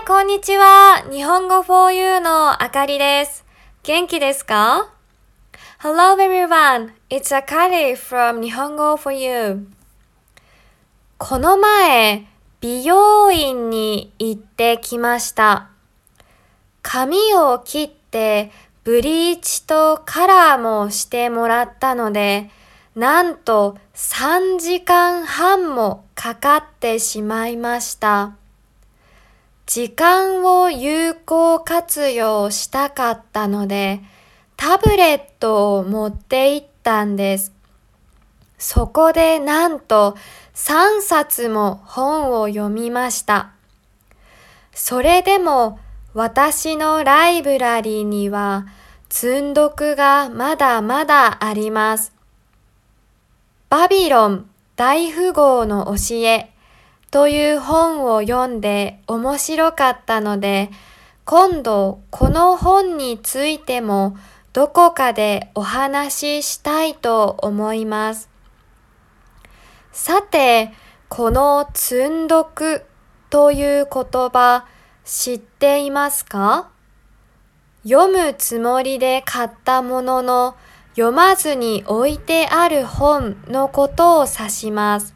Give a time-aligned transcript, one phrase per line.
[0.00, 1.04] い、こんにちは。
[1.10, 3.44] 日本語 for you のあかりです。
[3.82, 4.90] 元気ですか
[5.82, 6.92] ?Hello everyone.
[7.10, 9.66] It's Akari from 日本語 for you.
[11.18, 12.26] この前、
[12.60, 15.68] 美容院に行ってきました。
[16.80, 18.50] 髪を切って
[18.84, 22.48] ブリーチとカラーもしてもらったので、
[22.94, 28.39] なんと3時間半もかかってしまいました。
[29.72, 34.00] 時間を有効活用したかったので、
[34.56, 37.52] タブレットを持って行ったんです。
[38.58, 40.16] そこでなんと
[40.56, 43.52] 3冊も本を読みました。
[44.74, 45.78] それでも
[46.14, 48.66] 私のライブラリーには
[49.08, 52.12] 積んどくがまだまだあります。
[53.68, 56.50] バビロン大富豪の教え
[57.10, 60.70] という本を読んで面白かったので、
[61.24, 64.16] 今度この本についても
[64.52, 68.28] どこかでお話ししたいと思います。
[69.92, 70.72] さて、
[71.08, 72.84] この積んどく
[73.28, 74.66] という言葉
[75.04, 76.70] 知っていますか？
[77.82, 80.54] 読むつもりで買ったものの
[80.90, 85.14] 読まずに置いてある本のことを指します。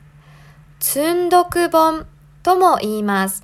[0.86, 2.06] 積んどく本
[2.42, 3.42] とも言います。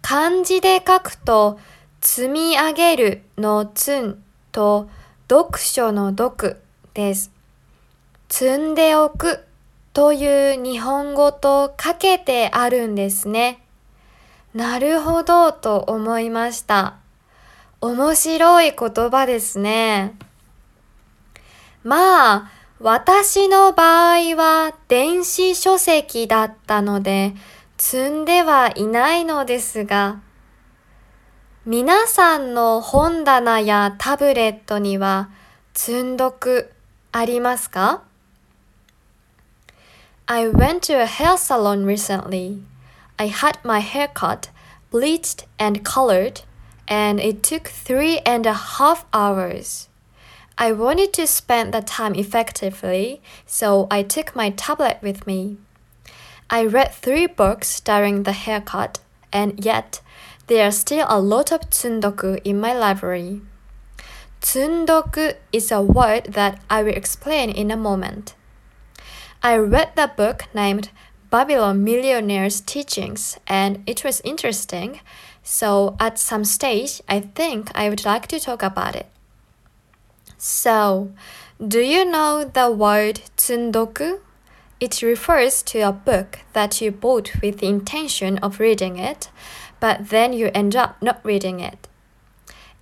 [0.00, 1.58] 漢字で書くと
[2.00, 4.88] 積み上げるの積んと
[5.30, 6.56] 読書の読
[6.94, 7.30] です。
[8.30, 9.44] 積んでおく
[9.92, 13.62] という日本語とかけてあるんですね。
[14.54, 16.96] なるほどと思いました。
[17.82, 20.16] 面白い言葉ですね。
[21.84, 27.32] まあ、私の場合は電子書籍だったので、
[27.78, 30.20] 積んではいないのですが、
[31.64, 35.30] 皆さんの本棚やタブレットには
[35.74, 36.72] 積んどく
[37.12, 38.02] ありますか
[40.26, 42.62] I went to a hair salon recently.
[43.16, 44.50] I had my hair cut,
[44.90, 46.42] bleached, and colored,
[46.88, 49.91] and it took three and a half hours.
[50.58, 55.56] I wanted to spend the time effectively, so I took my tablet with me.
[56.50, 59.00] I read three books during the haircut,
[59.32, 60.00] and yet
[60.46, 63.40] there are still a lot of tsundoku in my library.
[64.42, 68.34] Tsundoku is a word that I will explain in a moment.
[69.42, 70.90] I read the book named
[71.30, 75.00] Babylon Millionaire's Teachings, and it was interesting,
[75.42, 79.06] so at some stage I think I would like to talk about it.
[80.44, 81.12] So,
[81.64, 84.18] do you know the word tsundoku?
[84.80, 89.30] It refers to a book that you bought with the intention of reading it,
[89.78, 91.86] but then you end up not reading it.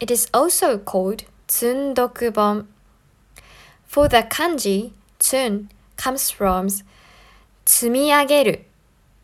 [0.01, 2.65] It is also called tsundokubon.
[3.85, 6.69] For the kanji, tsun comes from
[7.67, 8.61] tsumiageru,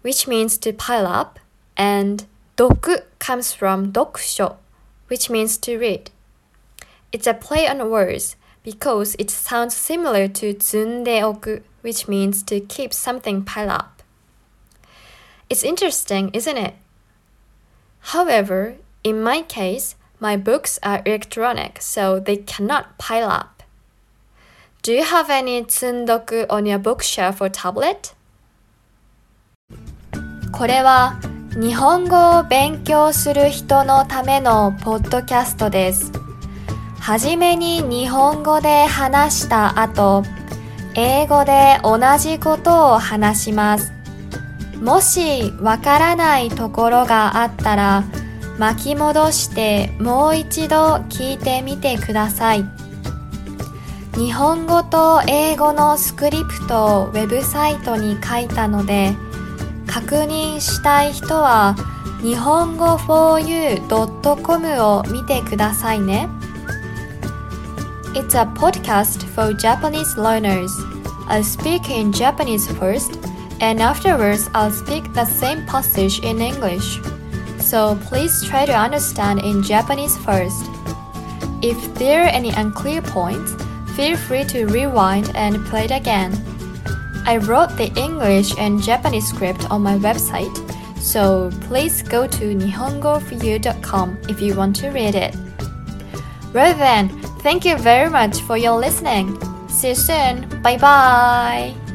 [0.02, 1.40] which means to pile up,
[1.74, 2.26] and
[2.58, 4.56] doku comes from dokusho,
[5.08, 6.10] which means to read.
[7.15, 12.93] It's a play on words because it sounds similar to 積んでおく which means to keep
[12.93, 14.03] something piled up.
[15.49, 16.75] It's interesting, isn't it?
[18.13, 23.63] However, in my case, my books are electronic, so they cannot pile up.
[24.83, 28.15] Do you have any 積んどく on your bookshelf or tablet?
[30.51, 31.19] これは
[31.53, 36.24] 日本語を勉強する人のためのポッドキャストです。
[37.06, 40.24] はじめに日本語で話した後、
[40.96, 43.92] 英語で同じことを話します。
[44.82, 48.02] もしわからないところがあったら、
[48.58, 52.64] 巻き戻してもう一度聞いてみてください。
[54.16, 59.14] 日本語と英語のスクリプトをウェブサイトに書いたので、
[59.86, 61.76] 確認したい人は
[62.20, 66.28] 日本語 4u.com を見てくださいね。
[68.16, 70.72] It's a podcast for Japanese learners.
[71.28, 73.12] I'll speak in Japanese first,
[73.60, 76.98] and afterwards I'll speak the same passage in English.
[77.60, 80.64] So please try to understand in Japanese first.
[81.60, 83.52] If there are any unclear points,
[83.94, 86.32] feel free to rewind and play it again.
[87.26, 90.56] I wrote the English and Japanese script on my website,
[90.98, 95.36] so please go to nihongoforyou.com if you want to read it.
[96.54, 99.38] Well then, thank you very much for your listening.
[99.68, 100.48] See you soon.
[100.62, 101.85] Bye bye.